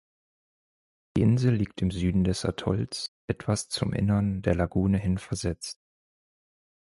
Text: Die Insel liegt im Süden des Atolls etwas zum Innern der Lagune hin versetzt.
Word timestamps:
Die 1.15 1.21
Insel 1.21 1.53
liegt 1.53 1.79
im 1.83 1.91
Süden 1.91 2.23
des 2.23 2.43
Atolls 2.43 3.11
etwas 3.27 3.69
zum 3.69 3.93
Innern 3.93 4.41
der 4.41 4.55
Lagune 4.55 4.97
hin 4.97 5.19
versetzt. 5.19 5.79